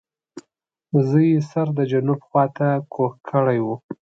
[1.07, 3.75] زه یې سر د جنوب خواته کوږ کړی وو.